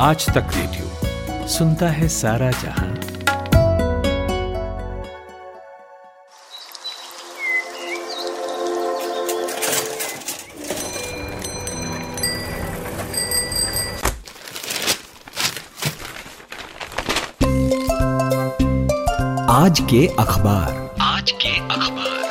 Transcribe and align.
आज 0.00 0.26
तक 0.26 0.46
रेडियो 0.54 1.48
सुनता 1.48 1.88
है 1.88 2.08
सारा 2.08 2.50
जहाँ। 2.50 2.88
आज 19.50 19.80
के 19.80 20.06
अखबार। 20.06 20.94
आज 21.00 21.30
के 21.30 21.58
अखबार। 21.58 22.24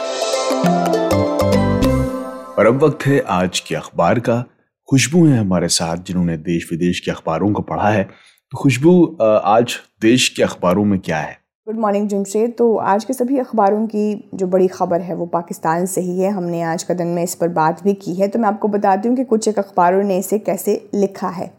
और 2.59 2.65
अब 2.65 2.84
वक्त 2.84 3.05
है 3.05 3.20
आज 3.20 3.59
के 3.59 3.75
अखबार 3.75 4.20
का 4.20 4.43
खुशबू 4.89 5.25
हैं 5.25 5.39
हमारे 5.39 5.67
साथ, 5.67 5.97
जिन्होंने 5.97 6.35
देश 6.38 6.67
विदेश 6.71 6.99
के 6.99 7.11
अखबारों 7.11 7.51
को 7.53 7.61
पढ़ा 7.61 7.89
है। 7.89 8.03
तो 8.03 8.57
खुशबू 8.57 9.17
आज 9.21 9.75
देश 10.02 10.27
के 10.29 10.43
अखबारों 10.43 10.85
में 10.85 10.99
क्या 10.99 11.17
है? 11.17 11.34
गुड 11.67 11.79
मॉर्निंग 11.79 12.07
जमशेद 12.09 12.53
तो 12.57 12.75
आज 12.77 13.05
के 13.05 13.13
सभी 13.13 13.38
अखबारों 13.39 13.85
की 13.88 14.29
जो 14.34 14.48
बड़ी 14.48 14.67
खबर 14.67 15.02
है, 15.02 15.15
वो 15.15 15.26
पाकिस्तान 15.26 15.85
से 15.85 16.02
ही 16.02 16.20
है। 16.20 16.31
हमने 16.31 16.62
आज 16.63 16.84
का 16.84 16.93
दिन 16.93 17.07
में 17.07 17.21
इस 17.23 17.35
पर 17.35 17.48
बात 17.49 17.84
भी 17.84 17.93
की 17.95 18.13
है। 18.13 18.27
तो 18.27 18.39
मैं 18.39 18.48
आपको 18.48 18.67
बताती 18.67 19.09
हूँ 19.09 19.17
कि 19.17 19.23
कुछ 19.26 19.48
एक 19.48 19.59
अखबारों 19.59 20.03
ने 20.03 20.17
इसे 20.17 20.39
कैसे 20.39 20.81
लिखा 20.95 21.29
है। 21.29 21.51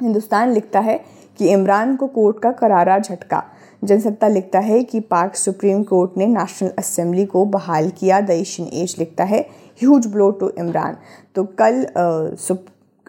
हिंदुस्तान 0.00 0.52
लिखता 0.52 0.80
है 0.80 1.00
कि 1.38 1.48
इमरान 1.48 1.96
को 1.96 2.06
कोर्ट 2.08 2.42
का 2.42 2.52
करारा 2.54 2.98
झटका। 2.98 3.44
जनसत्ता 3.84 4.28
लिखता 4.28 4.58
है 4.60 4.82
कि 4.84 5.00
पाक 5.00 5.36
सुप्रीम 5.36 5.82
कोर्ट 5.82 6.18
ने 6.18 6.26
नेशनल 6.28 6.72
असेंबली 6.78 7.24
को 7.26 7.44
बहाल 7.46 7.90
किया। 7.90 8.20
द 8.20 8.30
एशियन 8.30 8.68
एज 8.72 8.96
लिखता 8.98 9.24
है 9.24 9.48
ह्यूज 9.80 10.06
ब्लो 10.06 10.30
टू 10.32 10.50
इमरान 10.58 10.96
तो 11.34 11.44
कल 11.60 11.84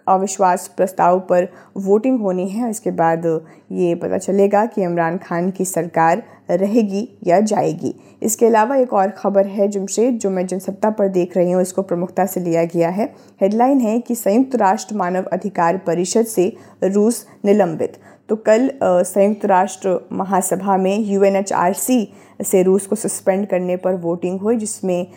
अविश्वास 0.08 0.68
प्रस्ताव 0.78 1.20
पर 1.30 1.48
वोटिंग 1.78 2.20
होनी 2.20 2.48
है 2.50 2.70
इसके 2.70 2.92
बाद 2.92 3.26
ये 3.72 3.94
पता 3.96 4.18
चलेगा 4.18 4.66
कि 4.66 4.82
इमरान 4.84 5.18
खान 5.18 5.50
की 5.52 5.66
सरकार 5.66 6.24
रहेगी 6.52 7.08
या 7.28 7.40
जाएगी। 7.42 7.94
इसके 8.22 8.46
अलावा 8.46 8.76
एक 8.76 8.94
और 8.94 9.10
ख़बर 9.12 9.48
है, 9.48 9.68
जमशेद, 9.68 10.18
जो 10.20 10.30
मैं 10.30 10.46
जनसत्ता 10.48 10.90
पर 10.90 11.08
देख 11.10 11.38
रही 11.38 11.52
हूँ, 11.52 11.62
इसको 11.62 11.82
प्रमुखता 11.82 12.26
से 12.26 12.40
लिया 12.40 12.64
गया 12.66 12.90
है। 12.90 13.06
हेडलाइन 13.42 13.80
है 13.82 14.00
कि 14.00 14.16
संयुक्त 14.16 14.56
राष्ट्र 14.56 14.96
मानव 14.96 15.30
अधिकार 15.34 15.78
परिषद 15.88 16.26
से 16.26 16.52
रूस 16.84 17.26
निलंबित। 17.46 17.98
तो 18.30 18.36
कल 18.38 18.70
संयुक्त 18.84 19.46
राष्ट्र 19.46 20.00
महासभा 20.12 20.78
में 20.78 20.98
यूएनएचआरसी 21.00 22.08
से 22.42 22.64
रूस 22.64 22.86
को 22.88 22.96
सस्पेंड 22.98 23.48
करने 23.48 23.76
पर 23.78 23.96
वोटिंग 23.98 24.40
हुई, 24.40 24.56
जिसमें 24.58 25.08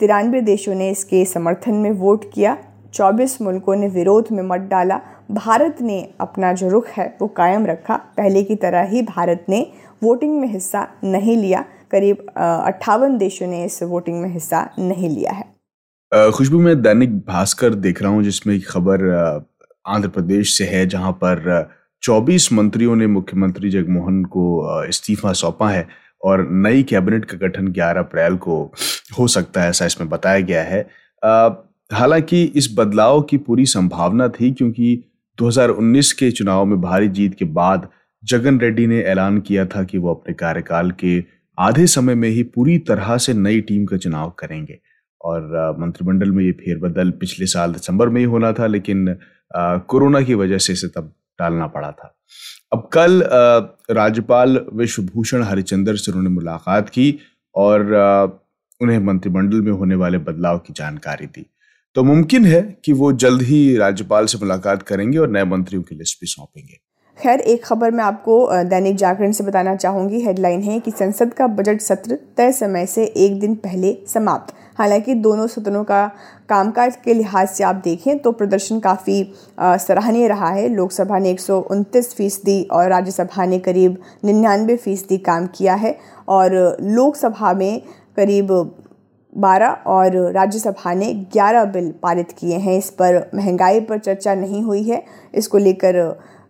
तिरानवे 0.00 0.40
देशों 0.40 0.74
ने 0.74 0.90
इसके 0.90 1.24
समर्थन 1.24 1.74
में 1.74 1.90
वोट 1.90 2.24
किया। 2.32 2.56
24 2.94 3.40
मुल्कों 3.42 3.76
ने 3.76 3.88
विरोध 3.88 4.28
में 4.32 4.42
मत 4.42 4.60
डाला। 4.70 5.00
भारत 5.30 5.76
ने 5.80 6.00
अपना 6.20 6.52
जो 6.52 6.68
रुख 6.68 6.88
है, 6.88 7.06
वो 7.20 7.28
कायम 7.28 7.66
रखा। 7.66 7.96
पहले 8.16 8.42
की 8.44 8.54
तरह 8.56 8.82
ही 8.82 9.02
भारत 9.02 9.44
ने 9.48 9.66
वोटिंग 10.02 10.40
में 10.40 10.48
हिस्सा 10.48 10.86
नहीं 11.04 11.36
लिया। 11.36 11.64
करीब 11.92 12.26
अट्ठावन 12.36 13.16
देशों 13.18 13.46
ने 13.46 13.64
इस 13.64 13.82
वोटिंग 13.82 14.20
में 14.22 14.28
हिस्सा 14.28 14.68
नहीं 14.78 15.08
लिया 15.08 15.32
है। 15.32 16.30
खुशबू, 16.32 16.58
में 16.58 16.82
दैनिक 16.82 17.18
भास्कर 17.18 17.74
देख 17.76 18.02
रहा 18.02 18.10
हूँ, 18.12 18.22
जिसमें 18.22 18.60
खबर 18.60 19.06
आंध्र 19.84 20.08
प्रदेश 20.08 20.56
से 20.58 20.64
है, 20.64 20.86
जहाँ 20.86 21.12
पर 21.12 21.70
24 22.02 22.52
मंत्रियों 22.52 22.96
ने 22.96 23.06
मुख्यमंत्री 23.06 23.70
जगमोहन 23.70 24.22
को 24.24 24.84
इस्तीफा 24.84 25.32
सौंपा 25.32 25.70
है। 25.70 25.86
और 26.22 26.46
नई 26.50 26.82
कैबिनेट 26.82 27.24
का 27.24 27.36
गठन 27.38 27.68
11 27.68 27.98
अप्रैल 27.98 28.36
को 28.36 28.62
हो 29.18 29.26
सकता 29.28 29.62
है, 29.62 29.70
ऐसा 29.70 29.86
इसमें 29.86 30.08
बताया 30.08 30.40
गया 30.40 30.62
है। 30.62 30.80
हालाँकि 31.90 32.42
इस 32.44 32.68
बदलाव 32.78 33.20
की 33.22 33.36
पूरी 33.38 33.66
संभावना 33.66 34.28
थी 34.30 34.52
क्योंकि 34.52 35.04
2019 35.38 36.12
के 36.12 36.30
चुनाव 36.30 36.64
में 36.64 36.80
भारी 36.80 37.08
जीत 37.08 37.34
के 37.34 37.44
बाद 37.44 37.88
जगन 38.22 38.58
रेड्डी 38.60 38.86
ने 38.86 39.00
ऐलान 39.02 39.38
किया 39.40 39.66
था 39.66 39.82
कि 39.84 39.98
वो 39.98 40.14
अपने 40.14 40.34
कार्यकाल 40.34 40.90
के 40.90 41.22
आधे 41.58 41.86
समय 41.86 42.14
में 42.14 42.28
ही 42.28 42.42
पूरी 42.42 42.78
तरह 42.78 43.16
से 43.16 43.34
नई 43.34 43.60
टीम 43.60 43.84
का 43.86 43.96
चुनाव 43.96 44.30
करेंगे। 44.38 44.78
और 45.20 45.76
मंत्रिमंडल 45.80 46.30
में 46.30 46.44
ये 46.44 46.52
फेरबदल 46.52 47.10
पिछले 47.10 47.46
साल 47.46 47.72
दिसंबर 47.72 48.08
में 48.08 48.20
ही 48.20 48.26
होना 48.26 48.52
था, 48.52 48.66
लेकिन 48.66 49.16
कोरोना 49.88 50.20
की 50.20 50.34
वजह 50.34 50.58
से 50.58 50.72
इसे 50.72 50.88
तब 50.88 51.12
टालना 51.38 51.66
पड़ा 51.66 51.90
था। 51.90 52.14
अब 52.72 52.88
कल 52.92 53.22
राज्यपाल 53.90 54.60
विश्वभूषण 54.72 55.42
हरिचंद्र 55.42 55.96
से 55.96 56.12
उन्होंने 56.12 56.30
मुलाकात 56.30 56.88
की 56.88 57.18
और 57.54 57.92
उन्हें 58.80 58.98
मंत्रिमंडल 58.98 59.60
में 59.60 59.72
होने 59.72 59.94
वाले 59.94 60.18
बदलाव 60.18 60.58
की 60.58 60.72
जानकारी 60.72 61.26
दी। 61.26 61.46
तो 61.94 62.02
मुमकिन 62.04 62.44
है 62.46 62.62
कि 62.84 62.92
वो 62.92 63.12
जल्द 63.12 63.42
ही 63.42 63.76
राज्यपाल 63.76 64.26
से 64.26 64.38
मुलाकात 64.38 64.82
करेंगे 64.82 65.18
और 65.18 65.30
नए 65.30 65.44
मंत्रियों 65.44 65.82
की 65.82 65.94
लिस्ट 65.94 66.20
भी 66.20 66.26
सौंपेंगे। 66.26 66.78
खैर, 67.18 67.40
एक 67.40 67.64
खबर 67.64 67.90
मैं 67.90 68.02
आपको 68.04 68.64
दैनिक 68.64 68.96
जागरण 68.96 69.32
से 69.32 69.44
बताना 69.44 69.74
चाहूँगी। 69.76 70.20
हेडलाइन 70.20 70.62
है 70.62 70.78
कि 70.80 70.90
संसद 70.90 71.34
का 71.34 71.46
बजट 71.48 71.80
सत्र 71.80 72.16
तय 72.36 72.50
समय 72.52 72.86
से 72.86 73.04
एक 73.04 73.38
दिन 73.40 73.54
पहले 73.56 73.96
समाप्त। 74.08 74.54
हालाँकि 74.78 75.14
दोनों 75.16 75.46
सदनों 75.46 75.82
का 75.84 76.06
कामकाज 76.48 76.96
के 76.96 77.14
लिहाज 77.14 77.48
से 77.48 77.64
आप 77.64 77.80
देखें 77.84 78.18
तो 78.18 78.32
प्रदर्शन 78.32 78.80
काफ़ी 78.80 79.22
सराहनीय 79.60 80.28
रहा 80.28 80.48
है। 80.48 80.68
लोकसभा 80.68 81.18
ने 81.18 81.30
एक 81.30 81.40
फ़ीसदी 82.16 82.62
और 82.64 82.88
राज्यसभा 82.88 83.44
ने 83.44 83.58
करीब 83.58 83.98
निन्यानवे 84.24 84.76
फ़ीसदी 84.76 85.18
काम 85.20 85.46
किया 85.46 85.74
है 85.74 85.96
और 86.28 86.76
लोकसभा 86.80 87.52
में 87.52 87.80
करीब 88.16 88.52
12 89.32 89.76
और 89.86 90.16
राज्यसभा 90.32 90.94
ने 90.94 91.12
11 91.34 91.64
बिल 91.66 91.92
पारित 92.02 92.32
किए 92.32 92.56
हैं। 92.56 92.78
इस 92.78 92.90
पर 92.92 93.24
महँगाई 93.34 93.80
पर 93.80 93.98
चर्चा 94.00 94.34
नहीं 94.34 94.62
हुई 94.62 94.82
है। 94.82 95.02
इसको 95.34 95.58
लेकर 95.58 96.04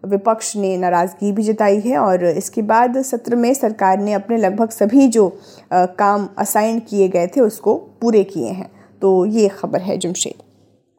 विपक्ष 0.04 0.54
ने 0.56 0.76
नाराज़गी 0.76 1.32
भी 1.32 1.42
जताई 1.42 1.80
है 1.80 1.98
और 1.98 2.24
इसके 2.26 2.62
बाद 2.64 3.00
सत्र 3.02 3.36
में 3.36 3.52
सरकार 3.54 3.98
ने 3.98 4.12
अपने 4.12 4.36
लगभग 4.36 4.70
सभी 4.70 5.08
जो 5.08 5.28
काम 5.72 6.28
असाइन 6.38 6.78
किए 6.80 7.08
गए 7.08 7.26
थे 7.26 7.40
उसको 7.40 7.74
पूरे 8.00 8.24
किए 8.24 8.50
हैं। 8.50 8.70
तो 9.02 9.24
ये 9.26 9.48
खबर 9.50 9.80
है 9.80 9.96
जमशेद। 9.98 10.42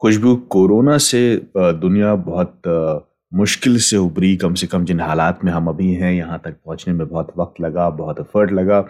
खुशबू, 0.02 0.34
कोरोना 0.36 0.98
से 0.98 1.50
दुनिया 1.56 2.14
बहुत 2.14 3.02
मुश्किल 3.32 3.78
से 3.80 3.96
उभरी 3.96 4.36
कम 4.36 4.54
से 4.54 4.66
कम 4.66 4.84
जिन 4.84 5.00
हालात 5.00 5.44
में 5.44 5.50
हम 5.52 5.68
अभी 5.68 5.92
हैं, 5.92 6.12
यहाँ 6.12 6.40
तक 6.44 6.56
पहुँचने 6.66 6.94
में 6.94 7.08
बहुत 7.08 7.32
वक्त 7.38 7.60
लगा, 7.60 7.88
बहुत 7.90 8.20
एफर्ट 8.20 8.52
लगा। 8.52 8.84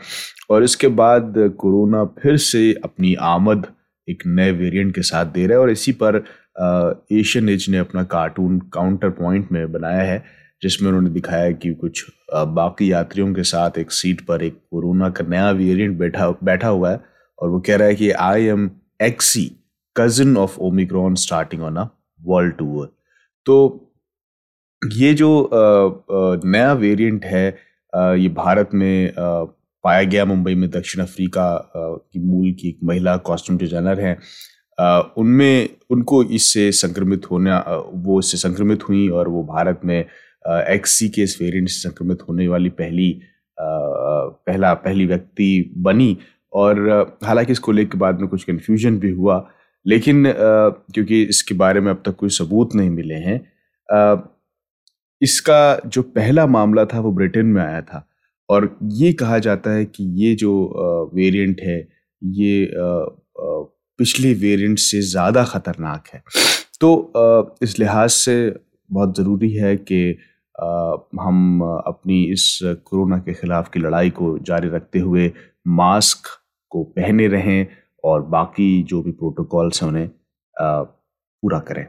और 0.50 0.64
इसके 0.64 0.88
बाद 0.90 1.34
कोरोना 1.58 2.04
फिर 2.18 2.36
से 2.38 2.72
अपनी 2.84 3.14
आमद 3.14 3.66
एक 4.08 4.22
नए 4.26 4.50
वेरिएंट 4.52 4.94
के 4.94 5.02
साथ 5.02 5.26
दे 5.26 5.46
रहा 5.46 5.56
है 5.56 5.62
और 5.62 5.70
इसी 5.70 5.92
पर 6.02 6.16
एशियन 7.12 7.48
एज 7.48 7.66
ने 7.70 7.78
अपना 7.78 8.02
कार्टून 8.04 8.58
काउंटर 8.72 9.10
पॉइंट 9.10 9.52
में 9.52 9.72
बनाया 9.72 10.02
है, 10.02 10.22
जिसमें 10.62 10.88
उन्होंने 10.88 11.10
दिखाया 11.10 11.50
कि 11.52 11.72
कुछ 11.74 12.04
बाकी 12.32 12.92
यात्रियों 12.92 13.32
के 13.34 13.42
साथ 13.42 13.78
एक 13.78 13.90
सीट 13.90 14.20
पर 14.26 14.42
एक 14.42 14.58
कोरोना 14.70 15.08
का 15.10 15.24
नया 15.28 15.50
वेरिएंट 15.50 15.98
बैठा 15.98 16.30
बैठा 16.44 16.68
हुआ 16.68 16.90
है 16.90 17.00
और 17.38 17.48
वो 17.48 17.60
कह 17.60 17.76
रहा 17.76 17.88
है 17.88 17.94
कि 17.94 18.10
I 18.10 18.44
am 18.46 18.70
XE 19.02 19.50
cousin 19.96 20.36
of 20.36 20.58
Omicron 20.58 21.14
starting 21.14 21.62
on 21.62 21.76
a 21.76 21.88
world 22.20 22.54
tour 22.54 22.86
तो 23.46 23.56
ये 24.82 25.12
जो 25.14 25.50
नया 26.44 26.72
वेरिएंट 26.72 27.24
है 27.24 27.46
ये 27.94 28.28
भारत 28.28 28.70
में 28.74 29.12
पाया 29.84 30.02
गया 30.04 30.24
मुंबई 30.24 30.54
में 30.54 30.68
दक्षिण 30.70 31.02
अफ्रीका 31.02 31.46
की 31.76 32.20
मूल 32.20 32.52
की 32.60 32.68
एक 32.68 32.78
महिला 32.84 33.16
कॉस्ट्यूम 33.28 33.58
डिज़ाइनर 33.58 34.00
हैं। 34.00 34.16
उनमें, 35.18 35.68
उनको 35.90 36.22
इससे 36.24 36.70
संक्रमित 36.72 37.30
होना 37.30 37.58
वो 37.94 38.18
इससे 38.20 38.38
संक्रमित 38.38 38.88
हुई 38.88 39.08
और 39.08 39.28
वो 39.28 39.42
भारत 39.44 39.80
में 39.84 39.98
एक्सी 40.44 41.08
के 41.08 41.22
इस 41.22 41.36
वेरिएंट 41.40 41.68
से 41.68 41.80
संक्रमित 41.80 42.22
होने 42.28 42.48
वाली 42.48 42.68
पहली 42.70 43.10
पहला, 43.58 44.72
पहली 44.74 45.06
व्यक्ति 45.06 45.72
बनी। 45.78 46.16
और 46.52 47.18
हालाँकि 47.24 47.52
इसको 47.52 47.72
लेकर 47.72 47.98
बाद 47.98 48.20
में 48.20 48.28
कुछ 48.28 48.44
कन्फ्यूज़न 48.44 48.98
भी 48.98 49.10
हुआ, 49.10 49.36
लेकिन 49.86 50.24
क्योंकि 50.26 51.22
इसके 51.22 51.54
बारे 51.54 51.80
में 51.80 51.90
अब 51.90 52.02
तक 52.06 52.16
कोई 52.16 52.28
सबूत 52.30 52.74
नहीं 52.74 52.90
मिले 52.90 53.14
हैं 53.16 53.40
इसका 55.20 55.80
जो 55.86 56.02
पहला 56.02 56.46
मामला 56.46 56.84
था 56.84 57.00
वो 57.00 57.12
ब्रिटेन 57.12 57.46
में 57.46 57.62
आया 57.62 57.80
था। 57.82 58.06
और 58.48 58.76
ये 58.92 59.12
कहा 59.14 59.38
जाता 59.38 59.70
है 59.70 59.84
कि 59.86 60.04
ये 60.24 60.34
जो 60.34 60.52
वेरिएंट 61.14 61.60
है, 61.60 61.78
ये 62.22 62.70
पिछले 63.98 64.32
वेरिएंट 64.34 64.78
से 64.78 65.00
ज़्यादा 65.02 65.44
ख़तरनाक 65.44 66.08
है। 66.14 66.22
तो 66.80 67.58
इस 67.62 67.78
लिहाज 67.78 68.10
से 68.10 68.34
बहुत 68.90 69.16
ज़रूरी 69.16 69.52
है 69.52 69.76
कि 69.76 70.00
हम 70.54 71.60
अपनी 71.86 72.22
इस 72.32 72.58
कोरोना 72.62 73.18
के 73.18 73.32
ख़िलाफ़ 73.34 73.70
की 73.70 73.80
लड़ाई 73.80 74.10
को 74.10 74.36
जारी 74.46 74.68
रखते 74.68 74.98
हुए 74.98 75.30
मास्क 75.76 76.28
को 76.72 76.82
पहने 76.96 77.26
रहें 77.28 77.66
और 78.04 78.22
बाकी 78.28 78.82
जो 78.82 79.02
भी 79.02 79.10
प्रोटोकॉल्स 79.12 79.82
हैं 79.82 79.88
उन्हें 79.88 80.08
पूरा 80.56 81.58
करें। 81.60 81.86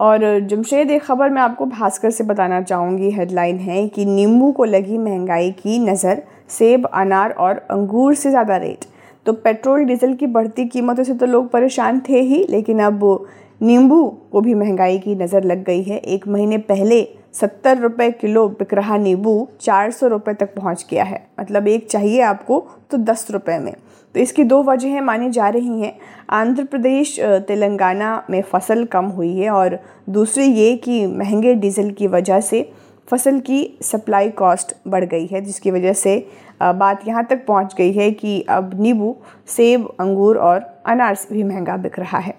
और 0.00 0.18
जमशेद, 0.40 0.90
एक 0.90 1.02
ख़बर 1.02 1.30
मैं 1.30 1.42
आपको 1.42 1.66
भास्कर 1.66 2.10
से 2.10 2.24
बताना 2.24 2.60
चाहूँगी। 2.62 3.10
हेडलाइन 3.10 3.58
है 3.58 3.86
कि 3.88 4.04
नींबू 4.06 4.50
को 4.52 4.64
लगी 4.64 4.98
महँगाई 4.98 5.50
की 5.52 5.78
नज़र, 5.80 6.22
सेब, 6.48 6.86
अनार 6.86 7.30
और 7.30 7.66
अंगूर 7.70 8.14
से 8.14 8.30
ज़्यादा 8.30 8.56
रेट। 8.56 8.84
तो 9.26 9.32
पेट्रोल, 9.34 9.84
डीजल 9.84 10.14
की 10.14 10.26
बढ़ती 10.28 10.64
कीमतों 10.66 11.04
से 11.04 11.14
तो 11.14 11.26
लोग 11.26 11.50
परेशान 11.50 12.00
थे 12.08 12.20
ही, 12.20 12.44
लेकिन 12.50 12.80
अब 12.80 13.26
नींबू 13.60 14.04
को 14.32 14.40
भी 14.40 14.54
महँगाई 14.54 14.98
की 14.98 15.14
नज़र 15.14 15.44
लग 15.44 15.64
गई 15.64 15.82
है। 15.82 15.98
एक 15.98 16.28
महीने 16.28 16.58
पहले 16.60 17.00
सत्तर 17.36 17.78
रुपये 17.78 18.10
किलो 18.10 18.46
बिक 18.48 18.74
रहा 18.74 18.96
नींबू 18.98 19.48
चार 19.60 19.90
सौ 19.90 20.06
रुपये 20.08 20.34
तक 20.34 20.54
पहुँच 20.54 20.86
गया 20.90 21.04
है। 21.04 21.26
मतलब 21.40 21.68
एक 21.68 21.88
चाहिए 21.90 22.20
आपको 22.22 22.66
तो 22.90 22.98
दस 22.98 23.26
रुपये 23.30 23.58
में। 23.58 23.74
तो 24.14 24.20
इसकी 24.20 24.44
दो 24.44 24.62
वजहें 24.62 25.00
मानी 25.00 25.28
जा 25.30 25.48
रही 25.48 25.80
हैं। 25.80 25.92
आंध्र 26.30 26.64
प्रदेश 26.64 27.16
तेलंगाना 27.20 28.22
में 28.30 28.40
फ़सल 28.42 28.84
कम 28.84 29.04
हुई 29.06 29.36
है 29.36 29.50
और 29.50 29.78
दूसरी 30.10 30.44
ये 30.44 30.76
कि 30.76 31.06
महँगे 31.06 31.54
डीजल 31.54 31.90
की 31.90 32.06
वजह 32.06 32.40
से 32.40 32.62
फ़सल 33.08 33.40
की 33.40 33.78
सप्लाई 33.82 34.30
कॉस्ट 34.30 34.74
बढ़ 34.88 35.04
गई 35.04 35.26
है, 35.26 35.40
जिसकी 35.40 35.70
वजह 35.70 35.92
से 35.92 36.18
बात 36.62 37.06
यहाँ 37.08 37.26
तक 37.30 37.44
पहुँच 37.46 37.74
गई 37.78 37.92
है 37.92 38.10
कि 38.12 38.40
अब 38.40 38.70
नींबू, 38.80 39.16
सेब, 39.46 39.88
अंगूर 40.00 40.38
और 40.38 40.60
अनार 40.86 41.18
भी 41.32 41.42
महँगा 41.42 41.76
बिक 41.76 41.98
रहा 41.98 42.18
है। 42.18 42.32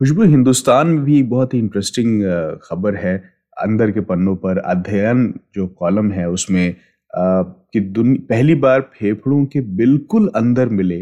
खुशबू 0.00 0.22
हिंदुस्तान 0.22 0.86
में 0.86 1.04
भी 1.04 1.22
बहुत 1.22 1.54
ही 1.54 1.58
इंटरेस्टिंग 1.58 2.22
खबर 2.62 2.96
है। 2.96 3.31
अंदर 3.56 3.90
के 3.90 4.00
पन्नों 4.02 4.34
पर 4.36 4.58
अध्ययन 4.58 5.32
जो 5.54 5.66
कॉलम 5.68 6.10
है 6.12 6.28
उसमें 6.30 6.74
कि 7.12 7.80
पहली 8.28 8.54
बार 8.56 8.80
फेफड़ों 8.94 9.44
के 9.46 9.60
बिल्कुल 9.76 10.30
अंदर 10.36 10.68
मिले 10.70 10.98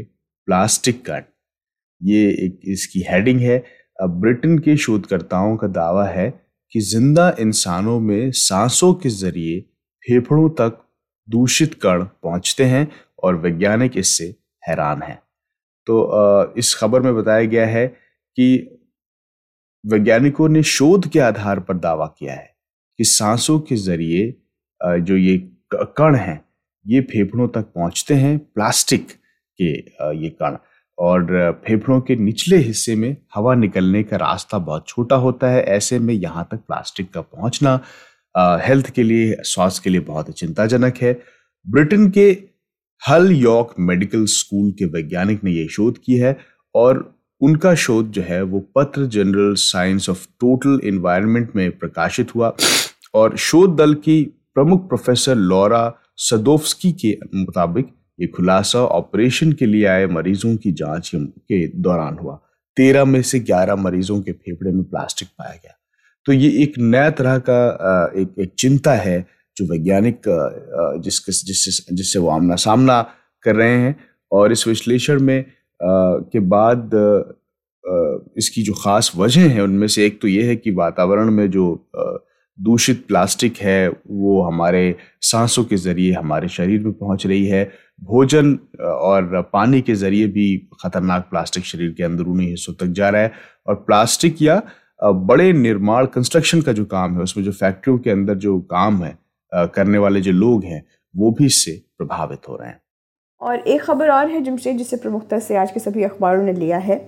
प्लास्टिक 0.48 1.04
कण। 1.06 1.22
ये 2.00 2.28
एक 2.44 2.60
इसकी 2.68 3.04
हेडिंग 3.08 3.40
है। 3.40 3.62
ब्रिटेन 4.00 4.58
के 4.58 4.76
शोधकर्ताओं 4.76 5.56
का 5.56 5.66
दावा 5.68 6.06
है 6.06 6.28
कि 6.72 6.80
ज़िंदा 6.80 7.34
इंसानों 7.40 7.98
में 8.00 8.30
सांसों 8.32 8.92
के 8.94 9.08
ज़रिए 9.08 9.60
फेफड़ों 10.02 10.48
तक 10.60 10.78
दूषित 11.28 11.74
कण 11.82 12.04
पहुँचते 12.22 12.64
हैं 12.64 12.86
और 13.22 13.36
वैज्ञानिक 13.36 13.96
इससे 13.96 14.34
हैरान 14.62 15.02
हैं। 15.02 15.18
तो 15.86 16.54
इस 16.58 16.74
खबर 16.74 17.02
में 17.02 17.14
बताया 17.16 17.44
गया 17.44 17.66
है 17.66 17.86
कि 17.86 18.79
वैज्ञानिकों 19.84 20.48
ने 20.48 20.62
शोध 20.62 21.08
के 21.10 21.18
आधार 21.20 21.60
पर 21.60 21.76
दावा 21.76 22.06
किया 22.18 22.34
है 22.34 22.48
कि 22.98 23.04
सांसों 23.04 23.58
के 23.60 23.76
ज़रिए 23.76 24.34
जो 24.80 25.16
ये 25.16 25.36
कण 25.72 26.14
हैं, 26.14 26.40
ये 26.86 27.00
फेफड़ों 27.02 27.48
तक 27.48 27.72
पहुँचते 27.74 28.14
हैं 28.14 28.38
प्लास्टिक 28.38 29.06
के 29.58 29.70
ये 30.16 30.28
कण। 30.42 30.56
और 30.98 31.62
फेफड़ों 31.66 32.00
के 32.00 32.16
निचले 32.16 32.56
हिस्से 32.56 32.94
में 32.96 33.16
हवा 33.34 33.54
निकलने 33.54 34.02
का 34.02 34.16
रास्ता 34.16 34.58
बहुत 34.58 34.88
छोटा 34.88 35.16
होता 35.16 35.50
है, 35.50 35.62
ऐसे 35.62 35.98
में 35.98 36.12
यहाँ 36.14 36.46
तक 36.50 36.58
प्लास्टिक 36.58 37.10
का 37.12 37.20
पहुँचना 37.20 37.80
हेल्थ 38.64 38.90
के 38.90 39.02
लिए, 39.02 39.34
स्वास्थ्य 39.34 39.82
के 39.84 39.90
लिए 39.90 40.00
बहुत 40.02 40.30
चिंताजनक 40.30 40.96
है। 41.02 41.12
ब्रिटेन 41.66 42.10
के 42.10 42.26
हल 43.02 43.30
यॉर्क 43.32 43.74
मेडिकल 43.80 44.24
स्कूल 44.28 44.70
के 44.78 44.84
वैज्ञानिक 44.86 45.44
ने 45.44 45.50
यह 45.50 45.68
शोध 45.70 45.98
की 45.98 46.16
है 46.16 46.36
और 46.74 46.98
उनका 47.40 47.74
शोध 47.74 48.10
जो 48.10 48.22
है 48.22 48.42
वो 48.42 48.60
पत्र 48.76 49.06
general 49.06 49.54
science 49.54 50.08
of 50.10 50.26
total 50.40 50.80
environment 50.84 51.52
में 51.56 51.70
प्रकाशित 51.78 52.34
हुआ 52.34 52.52
और 53.14 53.36
शोध 53.36 53.76
दल 53.76 53.94
की 53.94 54.22
प्रमुख 54.54 54.88
प्रोफेसर 54.88 55.34
लॉरा 55.34 55.92
सदोफ्सकी 56.16 56.92
के 56.92 57.16
मुताबिक 57.34 57.88
ये 58.20 58.26
खुलासा 58.26 58.78
ऑपरेशन 58.78 59.52
के 59.52 59.66
लिए 59.66 59.84
आए 59.86 60.06
मरीजों 60.06 60.56
की 60.56 60.72
जाँच 60.72 61.10
के 61.14 61.66
दौरान 61.82 62.16
हुआ। 62.22 62.34
तेरह 62.76 63.04
में 63.04 63.22
से 63.22 63.40
ग्यारह 63.40 63.76
मरीजों 63.76 64.20
के 64.22 64.32
फेफड़े 64.32 64.72
में 64.72 64.82
प्लास्टिक 64.84 65.28
पाया 65.28 65.54
गया। 65.54 65.72
तो 66.26 66.32
ये 66.32 66.50
एक 66.62 66.78
नया 66.78 67.10
तरह 67.10 67.38
का 67.38 68.12
एक 68.16 68.34
एक 68.38 68.52
चिंता 68.58 68.94
है 68.94 69.26
जो 69.56 69.64
वैज्ञानिक 69.66 70.20
जिसके, 71.04 71.32
जिससे 71.32 71.94
जिससे 71.94 72.18
वो 72.18 72.28
आमना 72.30 72.56
सामना 72.56 73.00
कर 73.42 73.56
रहे 73.56 73.76
हैं 73.78 73.96
और 74.32 74.52
इस 74.52 74.66
विश्लेषण 74.68 75.20
में 75.20 75.44
के 75.80 76.40
बाद 76.40 76.90
इसकी 78.38 78.62
जो 78.62 78.72
ख़ास 78.74 79.12
वजह 79.16 79.48
है, 79.50 79.62
उनमें 79.62 79.86
से 79.88 80.06
एक 80.06 80.20
तो 80.20 80.28
ये 80.28 80.42
है 80.44 80.56
कि 80.56 80.70
वातावरण 80.72 81.30
में 81.30 81.50
जो 81.50 81.86
दूषित 82.58 83.06
प्लास्टिक 83.08 83.56
है, 83.56 83.88
वो 83.88 84.42
हमारे 84.42 84.96
सांसों 85.22 85.64
के 85.64 85.76
ज़रिए 85.76 86.12
हमारे 86.12 86.48
शरीर 86.48 86.80
में 86.84 86.92
पहुँच 86.92 87.26
रही 87.26 87.46
है। 87.46 87.64
भोजन 88.02 88.52
और 88.80 89.40
पानी 89.52 89.80
के 89.80 89.94
ज़रिए 89.94 90.26
भी 90.28 90.56
ख़तरनाक 90.82 91.26
प्लास्टिक 91.30 91.64
शरीर 91.64 91.90
के 91.92 92.02
अंदरूनी 92.04 92.46
हिस्सों 92.46 92.74
तक 92.74 92.92
जा 92.92 93.08
रहा 93.08 93.22
है। 93.22 93.32
और 93.66 93.74
प्लास्टिक 93.76 94.42
या 94.42 94.62
बड़े 95.02 95.52
निर्माण, 95.52 96.06
कंस्ट्रक्शन 96.06 96.60
का 96.60 96.72
जो 96.72 96.84
काम 96.84 97.16
है, 97.16 97.22
उसमें 97.22 97.44
जो 97.44 97.52
फैक्ट्रियों 97.52 97.98
के 97.98 98.10
अंदर 98.10 98.34
जो 98.36 98.58
काम 98.72 99.02
है 99.04 99.18
करने 99.52 99.98
वाले 99.98 100.20
जो 100.20 100.32
लोग 100.32 100.64
हैं, 100.64 100.82
वो 101.14 101.30
भी 101.30 101.46
इससे 101.46 101.80
प्रभावित 101.98 102.48
हो 102.48 102.56
रहे 102.56 102.68
हैं। 102.68 102.80
और 103.42 103.58
एक 103.58 103.82
खबर 103.82 104.10
और 104.10 104.28
है 104.30 104.40
जमशेद, 104.40 104.76
जिसे 104.78 104.96
प्रमुखता 104.96 105.38
से 105.38 105.56
आज 105.56 105.70
के 105.72 105.80
सभी 105.80 106.02
अखबारों 106.04 106.42
ने 106.42 106.52
लिया 106.52 106.78
है। 106.78 107.00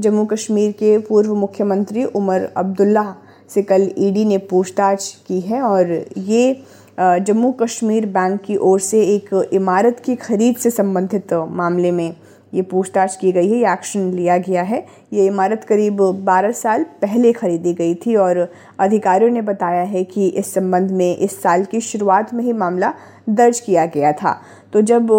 जम्मू 0.00 0.24
कश्मीर 0.24 0.72
के 0.72 0.96
पूर्व 0.98 1.34
मुख्यमंत्री 1.34 2.04
उमर 2.04 2.48
अब्दुल्ला 2.56 3.14
से 3.50 3.62
कल 3.62 3.90
ईडी 3.98 4.24
ने 4.24 4.38
पूछताछ 4.50 5.14
की 5.26 5.40
है 5.40 5.60
और 5.62 5.90
ये 6.18 6.62
जम्मू 7.00 7.50
कश्मीर 7.52 8.06
बैंक 8.06 8.40
की 8.40 8.56
ओर 8.56 8.80
से 8.80 9.00
एक 9.06 9.34
इमारत 9.52 10.00
की 10.00 10.16
खरीद 10.16 10.56
से 10.56 10.70
संबंधित 10.70 11.34
मामले 11.34 11.90
में 11.90 12.14
ये 12.54 12.62
पूछताछ 12.62 13.16
की 13.16 13.32
गई 13.32 13.48
है 13.48 13.56
ये 13.56 13.72
एक्शन 13.72 14.10
लिया 14.12 14.36
गया 14.38 14.62
है। 14.62 14.84
ये 15.12 15.26
इमारत 15.26 15.64
करीब 15.64 16.00
12 16.26 16.52
साल 16.52 16.84
पहले 17.02 17.32
खरीदी 17.32 17.72
गई 17.74 17.94
थी 17.94 18.16
और 18.16 18.48
अधिकारियों 18.78 19.30
ने 19.30 19.42
बताया 19.42 19.82
है 19.82 20.04
कि 20.04 20.28
इस 20.28 20.54
संबंध 20.54 20.90
में 20.90 21.16
इस 21.16 21.42
साल 21.42 21.64
की 21.64 21.80
शुरुआत 21.80 22.34
में 22.34 22.44
ही 22.44 22.52
मामला 22.52 22.92
दर्ज 23.28 23.60
किया 23.60 23.86
गया 23.86 24.12
था। 24.12 24.40
तो 24.72 24.80
जब 24.80 25.10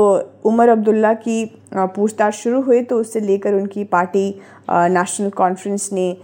उमर 0.46 0.70
अब्दुल्ला 0.70 1.14
की 1.14 1.44
पूछताछ 1.76 2.34
शुरू 2.34 2.62
हुई 2.62 2.82
तो 2.82 3.00
उससे 3.00 3.20
लेकर 3.20 3.54
उनकी 3.54 3.84
पार्टी 3.84 4.30
नेशनल 4.70 5.30
कॉन्फ्रेंस 5.30 5.90
ने 5.94 6.16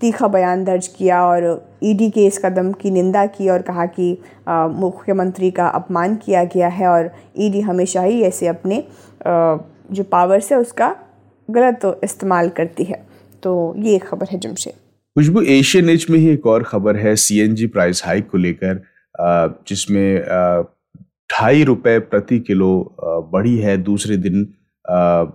तीखा 0.00 0.28
बयान 0.28 0.64
दर्ज 0.64 0.86
किया 0.86 1.22
और 1.24 1.44
ईडी 1.82 2.10
के 2.10 2.26
इस 2.26 2.38
कदम 2.38 2.72
की 2.72 2.90
निंदा 2.90 3.24
की 3.26 3.48
और 3.48 3.62
कहा 3.62 3.86
कि 3.86 4.12
मुख्यमंत्री 4.48 5.50
का 5.50 5.66
अपमान 5.68 6.14
किया 6.16 6.44
गया 6.44 6.68
है 6.68 6.86
और 6.88 7.10
ईडी 7.38 7.60
हमेशा 7.60 8.02
ही 8.02 8.22
ऐसे 8.22 8.46
अपने 8.46 8.78
आ, 9.26 9.56
जो 9.92 10.02
पावर्स 10.04 10.50
है 10.52 10.58
उसका 10.58 10.94
गलत 11.48 12.00
इस्तेमाल 12.04 12.48
करती 12.48 12.84
है। 12.84 13.04
तो 13.42 13.74
ये 13.78 13.98
खबर 13.98 14.26
है 14.30 14.38
जमशेद। 14.38 14.74
खुशबू 15.16 15.40
एशियन 15.42 15.90
एज 15.90 16.06
में 16.10 16.18
ही 16.18 16.28
एक 16.28 16.46
और 16.46 16.62
खबर 16.62 16.96
है 16.96 17.14
सीएनजी 17.16 17.66
प्राइस 17.68 18.04
हाइक 18.04 18.28
को 18.30 18.38
लेकर 18.38 18.82
जिसमें 19.68 20.20
ढाई 21.30 21.64
रुपए 21.64 21.98
प्रति 22.00 22.38
किलो 22.40 22.70
बढ़ी 23.32 23.56
है। 23.58 23.76
दूसरे 23.78 24.16
दिन 24.18 24.46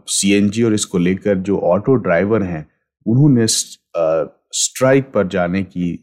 सीएनजी 0.10 0.64
और 0.64 0.74
इसको 0.74 0.98
लेकर 0.98 1.38
जो 1.40 1.58
ऑटो 1.66 1.96
ड्राइवर 1.96 2.44
हैं, 2.44 2.66
उन्होंने 3.06 3.46
स्ट्राइक 3.48 5.12
पर 5.12 5.28
जाने 5.28 5.64
की 5.64 5.94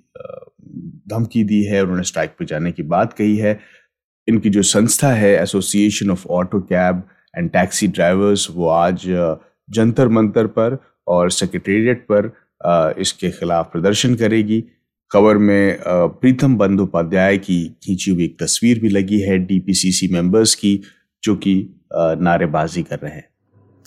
धमकी 1.09 1.45
दी 1.45 1.63
है। 1.65 1.83
उन्होंने 1.83 2.03
स्ट्राइक 2.03 2.31
पर 2.31 2.45
जाने 2.45 2.73
की 2.73 2.83
बात 2.85 3.13
कही 3.13 3.37
है। 3.37 3.59
इनकी 4.29 4.51
जो 4.51 4.63
संस्था 4.63 5.13
है 5.13 5.33
association 5.43 6.11
of 6.11 6.27
auto 6.31 6.61
cab 6.63 7.03
and 7.35 7.51
taxi 7.51 7.89
drivers 7.89 8.47
वो 8.51 8.69
आज 8.69 9.07
जंतर 9.69 10.09
मंतर 10.11 10.47
पर 10.49 10.79
और 11.09 11.31
सेक्रेटेरिएट 11.31 12.07
पर 12.13 12.33
इसके 13.01 13.31
खिलाफ 13.31 13.71
प्रदर्शन 13.73 14.15
करेगी। 14.15 14.61
खबर 15.11 15.39
में 15.39 15.79
प्रीतम 15.87 16.57
बंदोपाध्याय 16.57 17.39
की 17.39 17.65
खींची 17.85 18.11
हुई 18.11 18.25
एक 18.25 18.37
तस्वीर 18.43 18.79
भी 18.79 18.89
लगी 18.89 19.21
है 19.21 19.39
डीपीसीसी 19.41 20.09
मेंबर्स 20.13 20.55
की, 20.55 20.81
जो 21.23 21.35
कि 21.37 21.55
नारेबाजी 21.93 22.83
कर 22.83 22.99
रहे 22.99 23.13
हैं। 23.13 23.29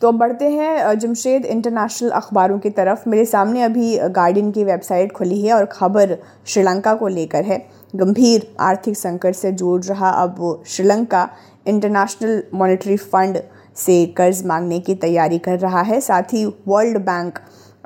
तो 0.01 0.07
अब 0.07 0.15
बढ़ते 0.15 0.45
हैं 0.45 0.99
जमशेद 0.99 1.45
इंटरनेशनल 1.45 2.09
अखबारों 2.11 2.57
की 2.59 2.69
तरफ़। 2.71 3.07
मेरे 3.09 3.25
सामने 3.25 3.61
अभी 3.63 3.97
गार्डियन 4.11 4.51
की 4.51 4.63
वेबसाइट 4.63 5.11
खुली 5.11 5.41
है 5.41 5.53
और 5.53 5.65
ख़बर 5.65 6.17
श्रीलंका 6.47 6.93
को 6.93 7.07
लेकर 7.09 7.43
है। 7.43 7.57
गंभीर 7.95 8.47
आर्थिक 8.59 8.97
संकट 8.97 9.35
से 9.35 9.51
जूझ 9.51 9.89
रहा 9.89 10.09
अब 10.23 10.63
श्रीलंका 10.67 11.29
इंटरनेशनल 11.67 12.43
मॉनेटरी 12.53 12.97
फंड 12.97 13.41
से 13.77 14.05
कर्ज 14.17 14.45
मांगने 14.45 14.79
की 14.79 14.95
तैयारी 14.95 15.37
कर 15.39 15.59
रहा 15.59 15.81
है। 15.81 15.99
साथ 16.01 16.33
ही 16.33 16.45
वर्ल्ड 16.67 16.97
बैंक 16.97 17.39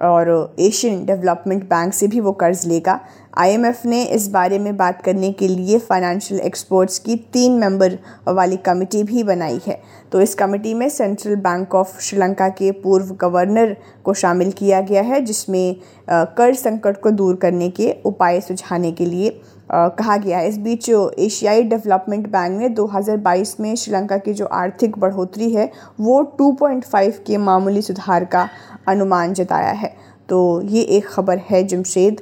और 0.03 0.55
एशियन 0.59 1.05
डेवलपमेंट 1.05 1.63
बैंक 1.69 1.93
से 1.93 2.07
भी 2.07 2.19
वो 2.19 2.31
कर्ज 2.33 2.65
लेगा। 2.67 2.99
आईएमएफ 3.37 3.85
ने 3.85 4.03
इस 4.03 4.27
बारे 4.27 4.59
में 4.59 4.75
बात 4.77 5.01
करने 5.01 5.31
के 5.31 5.47
लिए 5.47 5.79
फाइनेंशियल 5.79 6.39
एक्सपर्ट्स 6.39 6.99
की 6.99 7.15
तीन 7.33 7.57
मेंबर 7.59 7.97
वाली 8.27 8.57
कमेटी 8.57 9.03
भी 9.03 9.23
बनाई 9.23 9.59
है। 9.67 9.79
तो 10.11 10.21
इस 10.21 10.35
कमेटी 10.35 10.73
में 10.73 10.87
सेंट्रल 10.89 11.35
बैंक 11.35 11.75
ऑफ़ 11.75 11.99
श्रीलंका 12.01 12.49
के 12.49 12.71
पूर्व 12.73 13.13
गवर्नर 13.21 13.75
को 14.03 14.13
शामिल 14.13 14.51
किया 14.51 14.81
गया 14.81 15.01
है, 15.01 15.21
जिसमें 15.21 15.75
कर्ज 16.09 16.57
संकट 16.57 17.01
को 17.01 17.11
दूर 17.11 17.35
करने 17.35 17.69
के 17.69 17.95
उपाय 18.05 18.41
सुझाने 18.41 18.91
के 18.91 19.05
लिए 19.05 19.39
कहा 19.71 20.17
गया 20.17 20.37
है। 20.37 20.47
इस 20.49 20.57
बीच 20.57 20.89
एशियाई 20.89 21.63
डेवलपमेंट 21.63 22.27
बैंक 22.27 22.59
ने 22.59 22.69
2022 22.69 23.59
में 23.59 23.75
श्रीलंका 23.75 24.17
की 24.17 24.33
जो 24.33 24.45
आर्थिक 24.45 24.97
बढ़ोतरी 24.97 25.49
है, 25.53 25.71
वो 25.99 26.21
2.5 26.37 27.19
के 27.27 27.37
मामूली 27.37 27.81
सुधार 27.81 28.25
का 28.25 28.47
अनुमान 28.87 29.33
जताया 29.33 29.71
है। 29.71 29.93
तो 30.29 30.61
ये 30.61 30.81
एक 30.81 31.07
ख़बर 31.07 31.37
है, 31.37 31.63
जमशेद। 31.63 32.21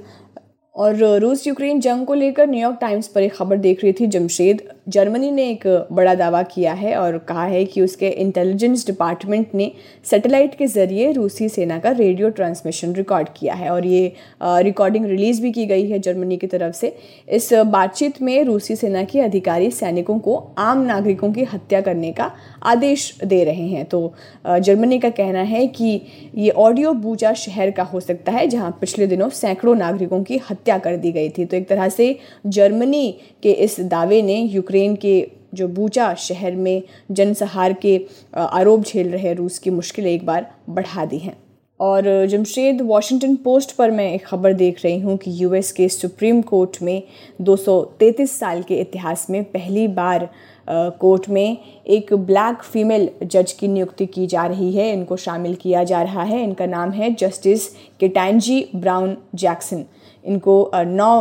और 0.77 0.95
रूस 1.19 1.45
यूक्रेन 1.47 1.79
जंग 1.79 2.05
को 2.05 2.13
लेकर 2.13 2.47
न्यूयॉर्क 2.47 2.77
टाइम्स 2.81 3.07
पर 3.07 3.21
एक 3.21 3.33
खबर 3.33 3.57
देख 3.57 3.83
रही 3.83 3.93
थी। 3.93 4.07
जमशेद, 4.07 4.61
जर्मनी 4.87 5.29
ने 5.31 5.49
एक, 5.49 5.87
बड़ा 5.91 6.13
दावा 6.15 6.41
किया 6.43 6.73
है 6.73 6.95
और 6.95 7.17
कहा 7.27 7.45
है 7.45 7.63
कि 7.65 7.81
उसके 7.81 8.09
इंटेलिजेंस 8.09 8.85
डिपार्टमेंट 8.87 9.55
ने 9.55 9.71
सैटेलाइट 10.05 10.55
के 10.55 10.67
ज़रिए 10.67 11.11
रूसी 11.11 11.47
सेना 11.49 11.79
का 11.79 11.91
रेडियो 11.91 12.29
ट्रांसमिशन 12.29 12.93
रिकॉर्ड 12.93 13.29
किया 13.37 13.53
है 13.53 13.69
और 13.69 13.85
ये 13.85 14.13
रिकॉर्डिंग 14.41 15.05
रिलीज़ 15.05 15.41
भी 15.41 15.51
की 15.51 15.65
गई 15.65 15.89
है 15.89 15.99
जर्मनी 15.99 16.37
की 16.37 16.47
तरफ़ 16.47 16.75
से। 16.75 16.95
इस 17.29 17.51
बातचीत 17.67 18.21
में 18.21 18.43
रूसी 18.43 18.75
सेना 18.75 19.03
के 19.03 19.21
अधिकारी 19.21 19.71
सैनिकों 19.71 20.19
को 20.19 20.35
आम 20.57 20.81
नागरिकों 20.83 21.31
की 21.33 21.43
हत्या 21.43 21.81
करने 21.81 22.11
का 22.11 22.31
आदेश 22.63 23.11
दे 23.23 23.43
रहे 23.43 23.67
हैं। 23.67 23.85
तो 23.85 24.13
जर्मनी 24.45 24.99
का 24.99 25.09
कहना 25.11 25.41
है 25.41 25.65
कि 25.69 26.01
ये 26.35 26.49
ऑडियो 26.49 26.93
बूचा 26.93 27.33
शहर 27.35 27.71
का 27.71 27.83
हो 27.83 27.99
सकता 27.99 28.31
है, 28.31 28.47
जहाँ 28.47 28.77
पिछले 28.81 29.07
दिनों 29.07 29.29
सैकड़ों 29.31 29.75
नागरिकों 29.75 30.23
की 30.23 30.37
कर 30.77 30.95
दी 30.95 31.11
गई 31.11 31.29
थी। 31.29 31.45
तो 31.45 31.57
एक 31.57 31.67
तरह 31.69 31.89
से 31.89 32.17
जर्मनी 32.47 33.11
के 33.43 33.51
इस 33.51 33.79
दावे 33.79 34.21
ने 34.21 34.35
यूक्रेन 34.35 34.95
के 34.95 35.27
जो 35.53 35.67
बूचा 35.67 36.13
शहर 36.13 36.55
में 36.55 36.81
जनसहार 37.11 37.73
के 37.73 37.99
आरोप 38.33 38.83
झेल 38.83 39.09
रहे 39.09 39.33
रूस 39.33 39.59
की 39.59 39.69
मुश्किलें 39.69 40.11
एक 40.11 40.25
बार 40.25 40.51
बढ़ा 40.69 41.05
दी 41.05 41.17
हैं। 41.17 41.37
और 41.79 42.25
जमशेद 42.25 42.81
वॉशिंगटन 42.81 43.35
पोस्ट 43.35 43.75
पर 43.75 43.91
मैं 43.91 44.13
एक 44.13 44.25
ख़बर 44.25 44.53
देख 44.53 44.83
रही 44.85 44.99
हूँ 44.99 45.17
कि 45.17 45.31
यूएस 45.33 45.71
के 45.71 45.87
सुप्रीम 45.89 46.41
कोर्ट 46.41 46.77
में 46.81 47.01
233 47.41 48.29
साल 48.29 48.61
के 48.63 48.75
इतिहास 48.75 49.25
में 49.29 49.43
पहली 49.43 49.87
बार 49.87 50.29
कोर्ट 50.69 51.29
में 51.29 51.57
एक 51.87 52.13
ब्लैक 52.13 52.63
फीमेल 52.63 53.09
जज 53.23 53.51
की 53.51 53.67
नियुक्ति 53.67 54.05
की 54.05 54.25
जा 54.27 54.45
रही 54.45 54.71
है। 54.71 54.91
इनको 54.93 55.17
शामिल 55.17 55.53
किया 55.55 55.83
जा 55.83 56.01
रहा 56.01 56.23
है। 56.23 56.43
इनका 56.43 56.65
नाम 56.65 56.91
है 56.91 57.13
जस्टिस 57.13 57.67
केटैंजी 57.99 58.67
ब्राउन 58.75 59.15
जैक्सन। 59.35 59.85
इनको 60.27 60.71
नौ 60.75 61.11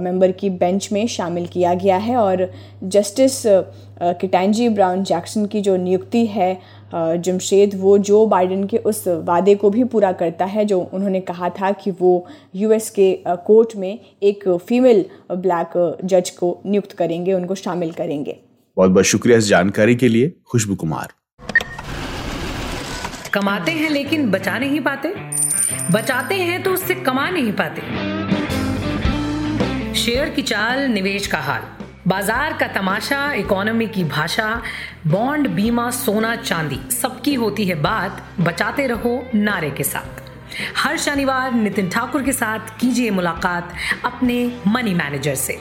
मेंबर 0.00 0.32
की 0.32 0.48
बेंच 0.50 0.88
में 0.92 1.06
शामिल 1.06 1.46
किया 1.46 1.72
गया 1.74 1.96
है 1.96 2.16
और 2.16 2.50
जस्टिस 2.84 3.42
किटैंजी 4.20 4.68
ब्राउन 4.68 5.02
जैक्सन 5.04 5.46
की 5.46 5.60
जो 5.60 5.76
नियुक्ति 5.76 6.24
है 6.26 6.60
जमशेद 6.94 7.74
वो 7.74 7.96
जो 7.98 8.24
बाइडन 8.26 8.64
के 8.64 8.78
उस 8.78 9.02
वादे 9.08 9.54
को 9.54 9.70
भी 9.70 9.84
पूरा 9.84 10.12
करता 10.12 10.44
है 10.44 10.64
जो 10.64 10.80
उन्होंने 10.92 11.20
कहा 11.20 11.48
था 11.50 11.70
कि 11.72 11.90
वो 11.90 12.26
यूएस 12.54 12.90
के 12.90 13.12
कोर्ट 13.26 13.76
में 13.76 13.98
एक 14.22 14.48
फीमेल 14.68 15.04
ब्लैक 15.32 15.98
जज 16.04 16.30
को 16.30 16.58
नियुक्त 16.66 16.92
करेंगे 16.92 17.32
उनको 17.32 17.54
शामिल 17.54 17.92
करेंगे। 17.92 18.36
बहुत 18.76 18.90
बहुत 18.90 19.04
शुक्रिया 19.04 19.38
इस 19.38 19.48
जानकारी 19.48 19.96
के 19.96 20.08
लिए 20.08 20.32
खुशबू 20.50 20.74
कुमार। 20.74 21.08
कमाते 23.34 23.72
हैं 23.72 23.90
लेकिन 23.90 24.30
बचा 24.30 24.58
नहीं 24.58 24.80
पाते? 24.80 25.14
बचाते 25.92 26.34
हैं 26.34 26.62
तो 26.62 26.70
उससे 26.70 26.94
कमा 26.94 27.28
नहीं 27.30 27.52
पाते। 27.52 28.07
शेयर 29.98 30.28
की 30.28 30.42
चाल, 30.42 30.80
निवेश 30.80 31.26
का 31.26 31.38
हाल। 31.38 31.62
बाज़ार 32.06 32.52
का 32.52 32.66
तमाशा, 32.66 33.32
इकोनॉमी 33.32 33.86
की 33.86 34.04
भाषा, 34.04 34.62
बॉन्ड, 35.06 35.48
बीमा, 35.48 35.90
सोना, 35.90 36.34
चांदी, 36.36 36.78
सबकी 36.90 37.34
होती 37.34 37.64
है 37.64 37.74
बात। 37.74 38.22
बचाते 38.40 38.86
रहो 38.86 39.22
नारे 39.34 39.70
के 39.70 39.84
साथ। 39.84 40.22
हर 40.76 40.96
शनिवार 40.96 41.52
नितिन 41.52 41.88
ठाकुर 41.88 42.22
के 42.22 42.32
साथ 42.32 42.78
कीजिए 42.80 43.10
मुलाकात 43.10 43.74
अपने 44.04 44.38
मनी 44.66 44.94
मैनेजर 44.94 45.34
से। 45.34 45.58